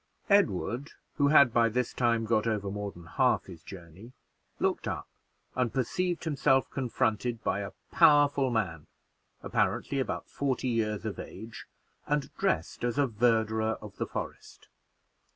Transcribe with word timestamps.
Edward, 0.31 0.93
who 1.17 1.27
had 1.27 1.53
by 1.53 1.69
this 1.69 1.93
time 1.93 2.25
got 2.25 2.47
over 2.47 2.71
more 2.71 2.91
than 2.91 3.05
half 3.05 3.45
his 3.45 3.61
journey, 3.61 4.13
looked 4.59 4.87
up, 4.87 5.07
and 5.53 5.71
perceived 5.71 6.23
himself 6.23 6.67
confronted 6.71 7.43
by 7.43 7.59
a 7.59 7.69
powerful 7.91 8.49
man, 8.49 8.87
apparently 9.43 9.99
about 9.99 10.27
forty 10.27 10.69
years 10.69 11.05
of 11.05 11.19
age, 11.19 11.67
and 12.07 12.35
dressed 12.35 12.83
as 12.83 12.97
a 12.97 13.05
verderer 13.05 13.77
of 13.79 13.97
the 13.97 14.07
forest. 14.07 14.69